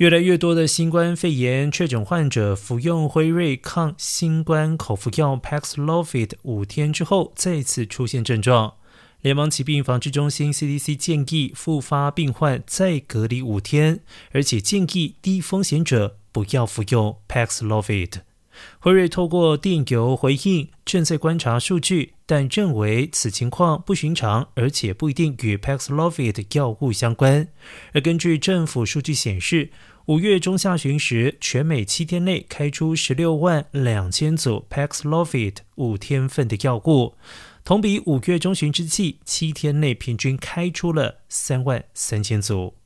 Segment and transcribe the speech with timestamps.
[0.00, 8.72] 越来越多的新冠肺炎确诊患者服用辉瑞抗新冠口服药 Paxlovid 五天之后再次出现症状，
[9.20, 14.00] 联邦疾病防治中心 CDC 建议复发病患再隔离五天，
[14.32, 18.20] 而且建议低风险者不要服用 Paxlovid。
[18.78, 27.46] 辉瑞透过电邮回应，正在观察数据，但认为此情况不寻常，而且不一定与 Paxlovid 药物相关。
[27.92, 29.70] 而根据政府数据显示，
[30.06, 37.14] 五月中下旬时，全美七天内开出十六万两千组 Paxlovid 五天份的药物，
[37.64, 42.79] 同比五月中旬之际，七天内平均开出了三万三千组。